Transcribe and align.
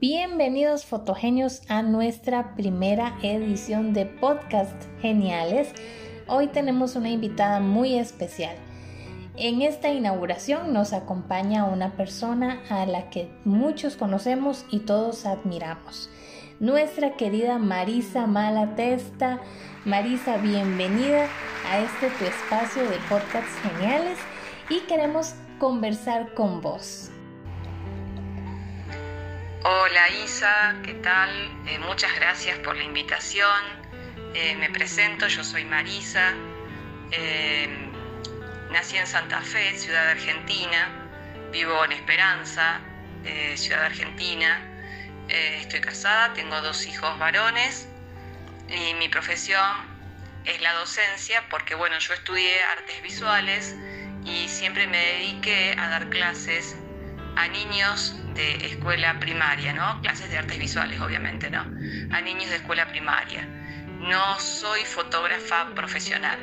Bienvenidos 0.00 0.86
fotogenios 0.86 1.60
a 1.68 1.82
nuestra 1.82 2.54
primera 2.54 3.18
edición 3.22 3.92
de 3.92 4.06
Podcast 4.06 4.72
Geniales. 5.02 5.74
Hoy 6.26 6.46
tenemos 6.46 6.96
una 6.96 7.10
invitada 7.10 7.60
muy 7.60 7.98
especial. 7.98 8.56
En 9.36 9.60
esta 9.60 9.92
inauguración 9.92 10.72
nos 10.72 10.94
acompaña 10.94 11.66
una 11.66 11.98
persona 11.98 12.62
a 12.70 12.86
la 12.86 13.10
que 13.10 13.28
muchos 13.44 13.96
conocemos 13.96 14.64
y 14.70 14.78
todos 14.78 15.26
admiramos. 15.26 16.08
Nuestra 16.60 17.18
querida 17.18 17.58
Marisa 17.58 18.26
Malatesta. 18.26 19.40
Marisa, 19.84 20.38
bienvenida 20.38 21.26
a 21.70 21.78
este 21.78 22.08
tu 22.18 22.24
espacio 22.24 22.84
de 22.84 22.96
podcasts 23.10 23.52
geniales 23.62 24.18
y 24.70 24.80
queremos 24.86 25.34
conversar 25.58 26.32
con 26.32 26.62
vos. 26.62 27.10
Hola 29.72 30.08
Isa, 30.08 30.74
¿qué 30.82 30.94
tal? 30.94 31.30
Eh, 31.68 31.78
muchas 31.78 32.12
gracias 32.16 32.58
por 32.58 32.76
la 32.76 32.82
invitación. 32.82 33.62
Eh, 34.34 34.56
me 34.56 34.68
presento, 34.68 35.28
yo 35.28 35.44
soy 35.44 35.64
Marisa. 35.64 36.34
Eh, 37.12 37.68
nací 38.72 38.96
en 38.96 39.06
Santa 39.06 39.40
Fe, 39.42 39.78
ciudad 39.78 40.06
de 40.06 40.10
Argentina. 40.10 40.88
Vivo 41.52 41.84
en 41.84 41.92
Esperanza, 41.92 42.80
ciudad 43.54 43.82
de 43.82 43.86
Argentina. 43.86 44.60
estoy 45.28 45.80
casada, 45.80 46.32
tengo 46.32 46.60
dos 46.62 46.88
hijos 46.88 47.16
varones 47.20 47.86
y 48.66 48.94
mi 48.94 49.08
profesión 49.08 49.70
es 50.46 50.60
la 50.62 50.72
docencia 50.72 51.44
porque 51.48 51.76
bueno, 51.76 51.96
yo 52.00 52.12
estudié 52.14 52.60
artes 52.64 53.00
visuales 53.02 53.76
y 54.24 54.48
siempre 54.48 54.88
me 54.88 54.98
dediqué 54.98 55.76
a 55.78 55.88
dar 55.90 56.10
clases 56.10 56.74
a 57.36 57.48
niños 57.48 58.16
de 58.34 58.66
escuela 58.66 59.18
primaria, 59.18 59.72
¿no? 59.72 60.00
Clases 60.02 60.30
de 60.30 60.38
artes 60.38 60.58
visuales, 60.58 61.00
obviamente, 61.00 61.50
¿no? 61.50 61.60
A 61.60 62.20
niños 62.20 62.50
de 62.50 62.56
escuela 62.56 62.88
primaria. 62.88 63.46
No 64.00 64.38
soy 64.38 64.80
fotógrafa 64.80 65.74
profesional. 65.74 66.38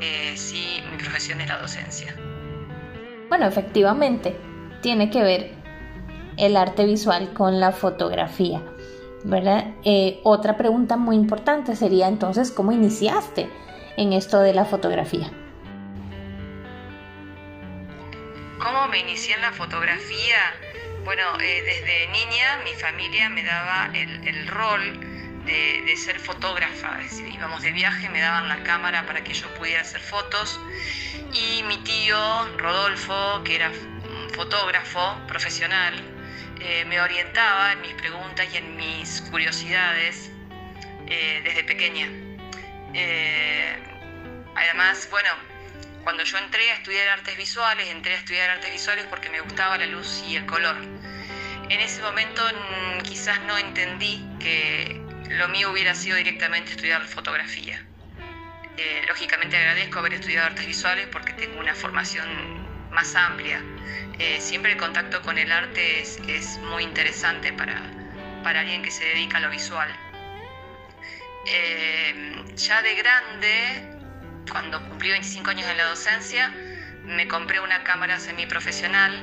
Eh, 0.00 0.34
sí, 0.36 0.82
mi 0.90 0.96
profesión 0.96 1.40
es 1.40 1.48
la 1.48 1.58
docencia. 1.58 2.14
Bueno, 3.28 3.46
efectivamente, 3.46 4.36
tiene 4.80 5.10
que 5.10 5.22
ver 5.22 5.54
el 6.36 6.56
arte 6.56 6.84
visual 6.84 7.32
con 7.32 7.60
la 7.60 7.72
fotografía, 7.72 8.62
¿verdad? 9.24 9.74
Eh, 9.84 10.20
otra 10.24 10.56
pregunta 10.56 10.96
muy 10.96 11.16
importante 11.16 11.76
sería 11.76 12.08
entonces, 12.08 12.50
¿cómo 12.50 12.72
iniciaste 12.72 13.48
en 13.96 14.12
esto 14.12 14.40
de 14.40 14.54
la 14.54 14.64
fotografía? 14.64 15.30
¿Cómo 18.62 18.88
me 18.88 18.98
inicié 18.98 19.34
en 19.34 19.40
la 19.40 19.52
fotografía? 19.52 20.54
Bueno, 21.02 21.22
eh, 21.40 21.62
desde 21.62 22.08
niña 22.08 22.60
mi 22.62 22.74
familia 22.74 23.30
me 23.30 23.42
daba 23.42 23.90
el, 23.94 24.46
rol 24.48 25.00
de, 25.46 25.96
ser 25.96 26.20
fotógrafa. 26.20 27.00
Es 27.00 27.10
decir, 27.10 27.34
íbamos 27.34 27.62
de 27.62 27.72
viaje, 27.72 28.10
me 28.10 28.20
daban 28.20 28.48
la 28.48 28.62
cámara 28.62 29.06
para 29.06 29.24
que 29.24 29.32
yo 29.32 29.48
pudiera 29.54 29.80
hacer 29.80 30.02
fotos. 30.02 30.60
Y 31.32 31.62
mi 31.62 31.78
tío 31.78 32.18
Rodolfo, 32.58 33.42
que 33.44 33.56
era 33.56 33.72
fotógrafo 34.34 35.18
profesional, 35.26 35.94
eh, 36.60 36.84
me 36.84 37.00
orientaba 37.00 37.72
en 37.72 37.80
mis 37.80 37.94
preguntas 37.94 38.46
y 38.52 38.58
en 38.58 38.76
mis 38.76 39.22
curiosidades 39.30 40.30
eh, 41.06 41.40
desde 41.44 41.64
pequeña. 41.64 42.08
además, 44.54 45.08
bueno, 45.10 45.30
cuando 46.04 46.24
yo 46.24 46.38
entré 46.38 46.70
a 46.70 46.74
estudiar 46.74 47.08
artes 47.08 47.36
visuales, 47.36 47.88
entré 47.88 48.14
a 48.14 48.18
estudiar 48.18 48.50
artes 48.50 48.72
visuales 48.72 49.06
porque 49.06 49.28
me 49.28 49.40
gustaba 49.40 49.76
la 49.78 49.86
luz 49.86 50.22
y 50.26 50.36
el 50.36 50.46
color. 50.46 50.76
En 51.68 51.80
ese 51.80 52.02
momento 52.02 52.42
mm, 52.42 53.02
quizás 53.02 53.40
no 53.42 53.56
entendí 53.58 54.24
que 54.40 55.00
lo 55.28 55.48
mío 55.48 55.70
hubiera 55.70 55.94
sido 55.94 56.16
directamente 56.16 56.72
estudiar 56.72 57.06
fotografía. 57.06 57.84
Eh, 58.76 59.02
lógicamente 59.06 59.56
agradezco 59.56 59.98
haber 59.98 60.14
estudiado 60.14 60.46
artes 60.46 60.66
visuales 60.66 61.06
porque 61.12 61.32
tengo 61.34 61.60
una 61.60 61.74
formación 61.74 62.26
más 62.90 63.14
amplia. 63.14 63.62
Eh, 64.18 64.40
siempre 64.40 64.72
el 64.72 64.78
contacto 64.78 65.22
con 65.22 65.38
el 65.38 65.52
arte 65.52 66.00
es, 66.00 66.18
es 66.26 66.58
muy 66.58 66.82
interesante 66.82 67.52
para, 67.52 67.80
para, 68.42 68.60
alguien 68.60 68.82
que 68.82 68.90
se 68.90 69.04
dedica 69.04 69.38
a 69.38 69.40
lo 69.40 69.50
visual. 69.50 69.88
Eh, 71.46 72.44
ya 72.56 72.82
de 72.82 72.94
grande 72.94 73.99
cuando 74.48 74.80
cumplí 74.88 75.10
25 75.10 75.50
años 75.50 75.66
en 75.68 75.76
la 75.76 75.84
docencia, 75.84 76.54
me 77.04 77.26
compré 77.28 77.60
una 77.60 77.82
cámara 77.82 78.18
semiprofesional. 78.18 79.20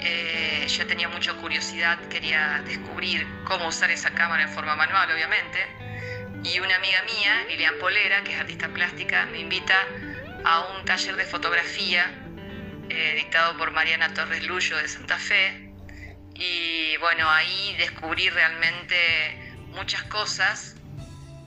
Eh, 0.00 0.66
yo 0.68 0.86
tenía 0.86 1.08
mucha 1.08 1.34
curiosidad, 1.34 1.98
quería 2.08 2.62
descubrir 2.64 3.26
cómo 3.44 3.68
usar 3.68 3.90
esa 3.90 4.10
cámara 4.10 4.44
en 4.44 4.50
forma 4.50 4.76
manual, 4.76 5.10
obviamente. 5.10 5.58
Y 6.44 6.60
una 6.60 6.76
amiga 6.76 7.02
mía, 7.02 7.44
Lilian 7.48 7.74
Polera, 7.80 8.22
que 8.22 8.32
es 8.32 8.40
artista 8.40 8.68
plástica, 8.68 9.26
me 9.26 9.40
invita 9.40 9.74
a 10.44 10.60
un 10.60 10.84
taller 10.84 11.16
de 11.16 11.24
fotografía 11.24 12.06
eh, 12.88 13.14
dictado 13.16 13.56
por 13.58 13.72
Mariana 13.72 14.14
Torres 14.14 14.46
Luyo 14.46 14.76
de 14.76 14.88
Santa 14.88 15.18
Fe. 15.18 15.72
Y 16.34 16.96
bueno, 16.98 17.28
ahí 17.28 17.74
descubrí 17.78 18.30
realmente 18.30 18.96
muchas 19.72 20.04
cosas 20.04 20.76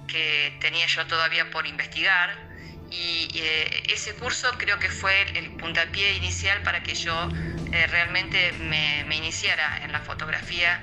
que 0.07 0.57
tenía 0.59 0.85
yo 0.87 1.07
todavía 1.07 1.49
por 1.49 1.65
investigar 1.65 2.50
y 2.91 3.29
eh, 3.35 3.83
ese 3.87 4.13
curso 4.15 4.51
creo 4.57 4.77
que 4.77 4.89
fue 4.89 5.13
el, 5.35 5.51
puntapié 5.51 6.13
inicial 6.15 6.61
para 6.61 6.83
que 6.83 6.93
yo 6.93 7.29
eh, 7.71 7.87
realmente 7.87 8.51
me, 8.53 9.15
iniciara 9.15 9.83
en 9.83 9.91
la 9.93 10.01
fotografía 10.01 10.81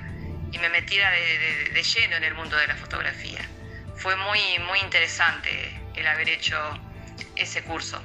y 0.51 0.57
me 0.57 0.69
metiera 0.69 1.11
de, 1.11 1.83
lleno 1.83 2.15
en 2.17 2.23
el 2.23 2.33
mundo 2.33 2.57
de 2.57 2.67
la 2.67 2.75
fotografía. 2.75 3.39
Fue 3.95 4.15
muy, 4.15 4.39
muy 4.67 4.79
interesante 4.79 5.51
el 5.95 6.07
haber 6.07 6.29
hecho 6.29 6.57
ese 7.35 7.61
curso. 7.61 8.01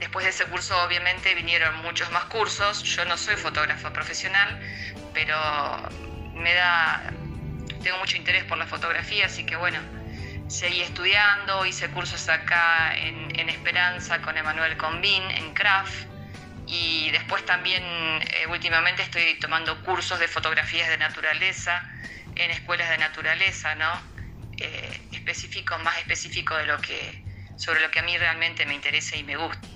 Después 0.00 0.24
de 0.24 0.30
ese 0.30 0.44
curso 0.46 0.76
obviamente 0.82 1.32
vinieron 1.36 1.76
muchos 1.82 2.10
más 2.10 2.24
cursos. 2.24 2.82
Yo 2.82 3.04
no 3.04 3.16
soy 3.16 3.36
fotógrafa 3.36 3.92
profesional, 3.92 4.58
pero 5.14 5.36
me 6.34 6.54
da, 6.54 7.12
tengo 7.84 7.98
mucho 7.98 8.16
interés 8.16 8.42
por 8.44 8.58
la 8.58 8.66
fotografía, 8.66 9.26
así 9.26 9.44
que 9.44 9.54
bueno, 9.54 9.78
seguí 10.52 10.82
estudiando, 10.82 11.64
hice 11.64 11.88
cursos 11.88 12.28
acá 12.28 12.94
en, 12.94 13.32
Esperanza 13.48 14.20
con 14.20 14.36
Emanuel 14.36 14.76
Convin, 14.76 15.22
en 15.30 15.54
CRAFT, 15.54 16.06
y 16.66 17.10
después 17.10 17.44
también 17.46 17.82
eh, 17.82 18.46
últimamente 18.50 19.02
estoy 19.02 19.38
tomando 19.40 19.82
cursos 19.82 20.18
de 20.18 20.28
fotografías 20.28 20.88
de 20.88 20.98
naturaleza 20.98 21.82
en 22.34 22.50
escuelas 22.50 22.90
de 22.90 22.98
naturaleza, 22.98 23.74
¿no? 23.74 23.90
Eh, 24.58 25.00
específico, 25.12 25.74
más 25.82 25.96
específico 25.98 26.54
de 26.56 26.66
lo 26.66 26.78
que, 26.78 27.24
sobre 27.56 27.80
lo 27.80 27.90
que 27.90 28.00
a 28.00 28.02
mí 28.02 28.16
realmente 28.16 28.66
me 28.66 28.74
interesa 28.74 29.16
y 29.16 29.24
me 29.24 29.36
gusta. 29.36 29.66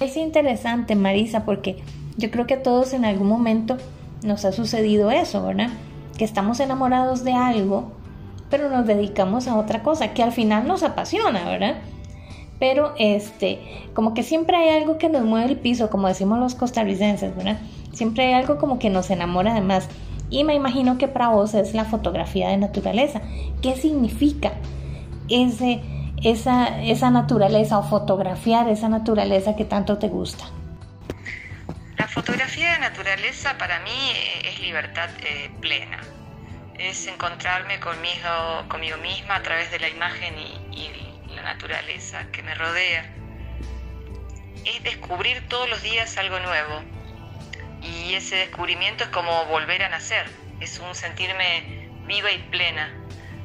Es 0.00 0.16
interesante, 0.16 0.94
Marisa, 0.96 1.44
porque 1.44 1.82
yo 2.16 2.30
creo 2.30 2.46
que 2.46 2.54
a 2.54 2.62
todos 2.62 2.92
en 2.94 3.04
algún 3.04 3.28
momento 3.28 3.78
nos 4.22 4.44
ha 4.44 4.52
sucedido 4.52 5.10
eso, 5.10 5.44
¿verdad? 5.46 5.70
Que 6.16 6.24
estamos 6.24 6.60
enamorados 6.60 7.24
de 7.24 7.34
algo 7.34 8.01
pero 8.52 8.68
nos 8.68 8.86
dedicamos 8.86 9.48
a 9.48 9.56
otra 9.56 9.82
cosa 9.82 10.12
que 10.12 10.22
al 10.22 10.30
final 10.30 10.68
nos 10.68 10.82
apasiona, 10.82 11.42
¿verdad? 11.48 11.76
Pero 12.60 12.92
este, 12.98 13.88
como 13.94 14.12
que 14.12 14.22
siempre 14.22 14.58
hay 14.58 14.68
algo 14.78 14.98
que 14.98 15.08
nos 15.08 15.24
mueve 15.24 15.52
el 15.52 15.56
piso, 15.56 15.88
como 15.88 16.06
decimos 16.06 16.38
los 16.38 16.54
costarricenses, 16.54 17.34
¿verdad? 17.34 17.58
Siempre 17.94 18.26
hay 18.26 18.34
algo 18.34 18.58
como 18.58 18.78
que 18.78 18.90
nos 18.90 19.08
enamora 19.08 19.52
además. 19.52 19.88
Y 20.28 20.44
me 20.44 20.54
imagino 20.54 20.98
que 20.98 21.08
para 21.08 21.28
vos 21.28 21.54
es 21.54 21.72
la 21.72 21.86
fotografía 21.86 22.50
de 22.50 22.58
naturaleza. 22.58 23.22
¿Qué 23.62 23.74
significa 23.74 24.52
ese, 25.30 25.80
esa, 26.22 26.82
esa 26.82 27.08
naturaleza 27.08 27.78
o 27.78 27.82
fotografiar 27.84 28.68
esa 28.68 28.90
naturaleza 28.90 29.56
que 29.56 29.64
tanto 29.64 29.96
te 29.96 30.08
gusta? 30.08 30.44
La 31.96 32.06
fotografía 32.06 32.74
de 32.74 32.80
naturaleza 32.80 33.56
para 33.56 33.80
mí 33.80 34.12
es 34.44 34.60
libertad 34.60 35.08
eh, 35.24 35.50
plena 35.62 36.11
es 36.82 37.06
encontrarme 37.06 37.78
conmigo, 37.78 38.68
conmigo 38.68 38.96
misma 38.96 39.36
a 39.36 39.42
través 39.42 39.70
de 39.70 39.78
la 39.78 39.88
imagen 39.88 40.34
y, 40.38 40.90
la 41.34 41.42
naturaleza 41.42 42.26
que 42.30 42.42
me 42.42 42.54
rodea. 42.54 43.10
Es 44.66 44.82
descubrir 44.82 45.48
todos 45.48 45.68
los 45.70 45.82
días 45.82 46.18
algo 46.18 46.38
nuevo 46.40 46.82
y 47.80 48.12
ese 48.12 48.36
descubrimiento 48.36 49.04
es 49.04 49.10
como 49.10 49.46
volver 49.46 49.82
a 49.82 49.88
nacer, 49.88 50.26
es 50.60 50.78
un 50.78 50.94
sentirme 50.94 51.88
viva 52.06 52.30
y 52.30 52.38
plena. 52.50 52.92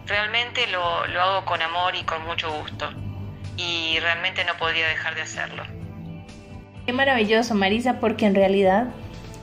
Realmente 0.05 0.67
lo, 0.67 1.07
lo 1.07 1.21
hago 1.21 1.45
con 1.45 1.61
amor 1.61 1.95
y 1.95 2.03
con 2.03 2.25
mucho 2.25 2.51
gusto 2.51 2.91
y 3.55 3.97
realmente 4.01 4.43
no 4.43 4.57
podría 4.57 4.87
dejar 4.89 5.15
de 5.15 5.21
hacerlo. 5.21 5.63
Qué 6.85 6.91
maravilloso, 6.91 7.55
Marisa, 7.55 7.99
porque 7.99 8.25
en 8.25 8.35
realidad 8.35 8.87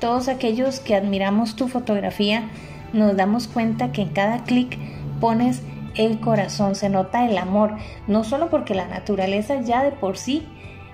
todos 0.00 0.28
aquellos 0.28 0.80
que 0.80 0.94
admiramos 0.94 1.56
tu 1.56 1.68
fotografía 1.68 2.50
nos 2.94 3.16
damos 3.16 3.48
cuenta 3.48 3.92
que 3.92 4.02
en 4.02 4.08
cada 4.08 4.44
clic 4.44 4.78
pones 5.20 5.62
el 5.94 6.20
corazón, 6.20 6.74
se 6.74 6.88
nota 6.88 7.26
el 7.28 7.38
amor, 7.38 7.72
no 8.06 8.24
solo 8.24 8.50
porque 8.50 8.74
la 8.74 8.88
naturaleza 8.88 9.60
ya 9.60 9.82
de 9.84 9.92
por 9.92 10.16
sí 10.16 10.46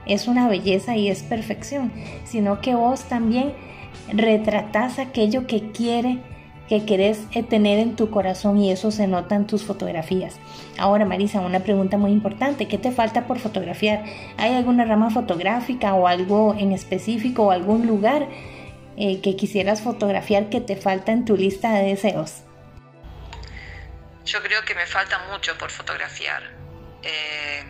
es 0.06 0.28
una 0.28 0.48
belleza 0.48 0.96
y 0.96 1.08
es 1.08 1.22
perfección, 1.22 1.92
sino 2.24 2.60
que 2.60 2.74
vos 2.74 3.04
también 3.04 3.52
retratás 4.12 4.98
aquello 4.98 5.46
que 5.46 5.70
quiere 5.70 6.18
que 6.70 6.84
querés 6.84 7.26
eh, 7.32 7.42
tener 7.42 7.80
en 7.80 7.96
tu 7.96 8.10
corazón 8.10 8.56
y 8.58 8.70
eso 8.70 8.92
se 8.92 9.08
nota 9.08 9.34
en 9.34 9.44
tus 9.48 9.64
fotografías. 9.64 10.38
Ahora, 10.78 11.04
Marisa, 11.04 11.40
una 11.40 11.58
pregunta 11.58 11.98
muy 11.98 12.12
importante. 12.12 12.68
¿Qué 12.68 12.78
te 12.78 12.92
falta 12.92 13.26
por 13.26 13.40
fotografiar? 13.40 14.04
¿Hay 14.36 14.54
alguna 14.54 14.84
rama 14.84 15.10
fotográfica 15.10 15.94
o 15.94 16.06
algo 16.06 16.54
en 16.56 16.70
específico 16.70 17.42
o 17.42 17.50
algún 17.50 17.88
lugar 17.88 18.28
eh, 19.00 19.22
que 19.22 19.34
quisieras 19.34 19.80
fotografiar 19.80 20.50
que 20.50 20.60
te 20.60 20.76
falta 20.76 21.10
en 21.10 21.24
tu 21.24 21.34
lista 21.34 21.72
de 21.72 21.84
deseos? 21.84 22.42
Yo 24.26 24.42
creo 24.42 24.62
que 24.66 24.74
me 24.74 24.86
falta 24.86 25.18
mucho 25.30 25.56
por 25.56 25.70
fotografiar. 25.70 26.42
Eh, 27.02 27.64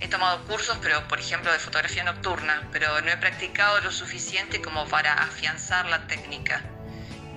he 0.00 0.08
tomado 0.08 0.44
cursos, 0.46 0.78
pero 0.80 1.06
por 1.08 1.20
ejemplo 1.20 1.52
de 1.52 1.58
fotografía 1.58 2.04
nocturna, 2.04 2.70
pero 2.72 3.02
no 3.02 3.10
he 3.10 3.18
practicado 3.18 3.82
lo 3.82 3.92
suficiente 3.92 4.62
como 4.62 4.86
para 4.86 5.12
afianzar 5.12 5.84
la 5.84 6.06
técnica 6.06 6.62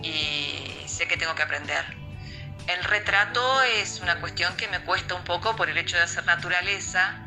y 0.02 0.88
sé 0.88 1.10
que 1.10 1.18
tengo 1.18 1.36
que 1.36 1.44
aprender. 1.44 1.84
El 2.68 2.82
retrato 2.86 3.64
es 3.64 4.00
una 4.00 4.22
cuestión 4.22 4.56
que 4.56 4.70
me 4.70 4.80
cuesta 4.80 5.14
un 5.14 5.26
poco 5.26 5.58
por 5.58 5.70
el 5.70 5.78
hecho 5.78 5.98
de 5.98 6.04
hacer 6.04 6.26
naturaleza. 6.26 7.20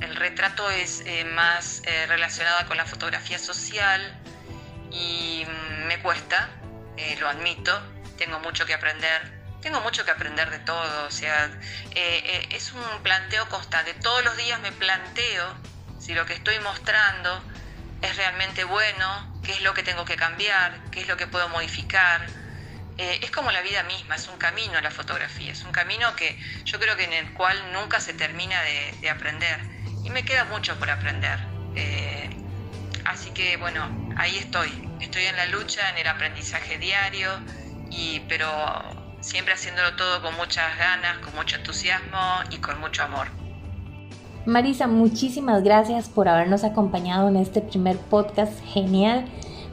El 0.00 0.16
retrato 0.16 0.70
es 0.70 1.02
eh, 1.04 1.26
más 1.26 1.82
eh, 1.84 2.06
relacionado 2.06 2.66
con 2.66 2.78
la 2.78 2.86
fotografía 2.86 3.38
social 3.38 4.21
y 4.92 5.46
me 5.86 6.00
cuesta, 6.00 6.50
lo 7.18 7.28
admito, 7.28 7.80
tengo 8.16 8.38
mucho 8.40 8.66
que 8.66 8.74
aprender 8.74 9.42
tengo 9.62 9.80
mucho 9.80 10.04
que 10.04 10.10
aprender 10.10 10.50
de 10.50 10.58
todo, 10.58 11.06
o 11.06 11.10
sea, 11.10 11.46
eh, 11.92 12.22
eh, 12.24 12.48
es 12.50 12.72
un 12.72 12.82
planteo 13.02 13.48
constante. 13.48 13.94
Todos 13.94 14.24
los 14.24 14.36
días 14.36 14.60
me 14.60 14.72
planteo 14.72 15.54
si 16.00 16.14
lo 16.14 16.26
que 16.26 16.34
estoy 16.34 16.58
mostrando 16.58 17.42
es 18.02 18.16
realmente 18.16 18.64
bueno, 18.64 19.40
qué 19.44 19.52
es 19.52 19.62
lo 19.62 19.72
que 19.72 19.84
tengo 19.84 20.04
que 20.04 20.16
cambiar, 20.16 20.76
qué 20.90 21.00
es 21.00 21.08
lo 21.08 21.16
que 21.16 21.28
puedo 21.28 21.48
modificar. 21.48 22.26
Eh, 22.98 23.20
es 23.22 23.30
como 23.30 23.52
la 23.52 23.62
vida 23.62 23.84
misma, 23.84 24.16
es 24.16 24.26
un 24.26 24.36
camino 24.36 24.78
la 24.80 24.90
fotografía, 24.90 25.52
es 25.52 25.62
un 25.62 25.70
camino 25.70 26.14
que 26.16 26.36
yo 26.64 26.80
creo 26.80 26.96
que 26.96 27.04
en 27.04 27.12
el 27.12 27.32
cual 27.32 27.72
nunca 27.72 28.00
se 28.00 28.14
termina 28.14 28.60
de, 28.62 29.08
aprender 29.10 29.60
y 30.04 30.10
me 30.10 30.24
queda 30.24 30.44
mucho 30.44 30.76
por 30.78 30.90
aprender. 30.90 31.38
así 33.04 33.30
que 33.30 33.56
bueno, 33.56 34.01
ahí 34.16 34.36
estoy, 34.36 34.68
estoy 35.00 35.24
en 35.24 35.36
la 35.36 35.46
lucha, 35.46 35.90
en 35.90 35.98
el 35.98 36.06
aprendizaje 36.06 36.78
diario, 36.78 37.30
y, 37.90 38.20
pero 38.28 38.48
siempre 39.20 39.54
haciéndolo 39.54 39.94
todo 39.96 40.22
con 40.22 40.34
muchas 40.36 40.76
ganas, 40.78 41.18
con 41.18 41.34
mucho 41.34 41.56
entusiasmo 41.56 42.18
y 42.50 42.56
con 42.58 42.80
mucho 42.80 43.02
amor. 43.02 43.28
Marisa, 44.44 44.88
muchísimas 44.88 45.62
gracias 45.62 46.08
por 46.08 46.28
habernos 46.28 46.64
acompañado 46.64 47.28
en 47.28 47.36
este 47.36 47.60
primer 47.60 47.96
podcast 47.96 48.52
genial. 48.64 49.24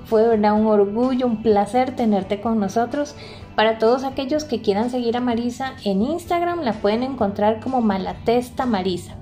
Fue 0.05 0.27
verdad 0.27 0.53
un 0.53 0.67
orgullo, 0.67 1.25
un 1.25 1.41
placer 1.41 1.95
tenerte 1.95 2.39
con 2.39 2.59
nosotros. 2.59 3.15
Para 3.55 3.79
todos 3.79 4.03
aquellos 4.03 4.43
que 4.43 4.61
quieran 4.61 4.91
seguir 4.91 5.17
a 5.17 5.21
Marisa 5.21 5.73
en 5.83 6.03
Instagram, 6.03 6.61
la 6.61 6.73
pueden 6.73 7.03
encontrar 7.03 7.59
como 7.59 7.81
Malatesta 7.81 8.67
Marisa, 8.67 9.15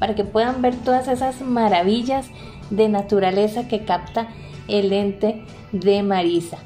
para 0.00 0.14
que 0.16 0.24
puedan 0.24 0.60
ver 0.60 0.74
todas 0.74 1.06
esas 1.06 1.40
maravillas 1.40 2.26
de 2.70 2.88
naturaleza 2.88 3.68
que 3.68 3.84
capta 3.84 4.28
el 4.70 4.92
ente 4.92 5.44
de 5.72 6.02
Marisa. 6.02 6.58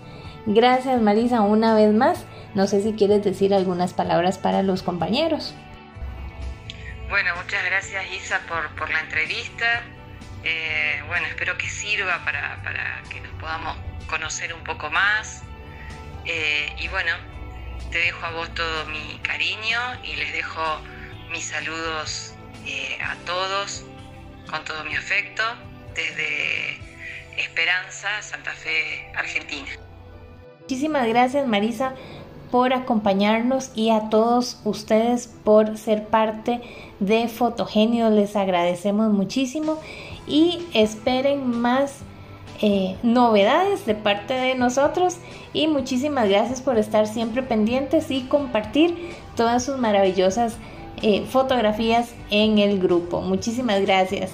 Gracias 0.46 1.00
Marisa 1.00 1.40
una 1.40 1.74
vez 1.74 1.92
más 1.92 2.24
no 2.54 2.68
sé 2.68 2.82
si 2.82 2.92
quieres 2.92 3.24
decir 3.24 3.52
algunas 3.52 3.92
palabras 3.94 4.38
para 4.38 4.62
los 4.62 4.84
compañeros. 4.84 5.54
Bueno, 7.08 7.34
muchas 7.36 7.64
gracias 7.64 8.04
Isa 8.12 8.40
por, 8.46 8.90
la 8.90 9.00
entrevista. 9.00 9.82
Eh, 10.44 11.02
bueno, 11.08 11.26
espero 11.26 11.58
que 11.58 11.68
sirva 11.68 12.24
para, 12.24 13.02
que 13.10 13.20
nos 13.20 13.32
podamos 13.40 13.76
conocer 14.06 14.54
un 14.54 14.62
poco 14.62 14.88
más. 14.90 15.42
Eh, 16.26 16.72
y 16.78 16.88
bueno, 16.88 17.10
te 17.90 17.98
dejo 17.98 18.24
a 18.24 18.30
vos 18.30 18.54
todo 18.54 18.86
mi 18.86 19.18
cariño 19.22 19.80
y 20.04 20.14
les 20.14 20.32
dejo 20.32 20.62
mis 21.30 21.44
saludos 21.44 22.34
eh, 22.66 22.98
a 23.02 23.16
todos 23.26 23.84
con 24.48 24.64
todo 24.64 24.84
mi 24.84 24.94
afecto 24.94 25.42
desde 25.94 26.78
Esperanza, 27.36 28.08
Santa 28.22 28.52
Fe, 28.52 29.10
Argentina. 29.16 29.69
Muchísimas 30.60 31.06
gracias 31.06 31.46
Marisa 31.46 31.94
por 32.50 32.72
acompañarnos 32.72 33.72
y 33.75 33.90
a 33.90 34.08
todos 34.10 34.60
ustedes 34.64 35.26
por 35.26 35.76
ser 35.76 36.06
parte 36.06 36.60
de 37.00 37.28
Fotogenio. 37.28 38.10
Les 38.10 38.36
agradecemos 38.36 39.12
muchísimo 39.12 39.81
y 40.26 40.64
esperen 40.72 41.50
más 41.50 41.98
eh, 42.62 42.96
novedades 43.02 43.84
de 43.86 43.96
parte 43.96 44.34
de 44.34 44.54
nosotros 44.54 45.16
y 45.52 45.66
muchísimas 45.66 46.28
gracias 46.28 46.62
por 46.62 46.78
estar 46.78 47.08
siempre 47.08 47.42
pendientes 47.42 48.10
y 48.10 48.22
compartir 48.22 49.16
todas 49.36 49.64
sus 49.64 49.76
maravillosas 49.76 50.56
eh, 51.02 51.26
fotografías 51.28 52.14
en 52.31 52.58
el 52.58 52.78
grupo. 52.78 53.20
Muchísimas 53.20 53.81
gracias. 53.81 54.31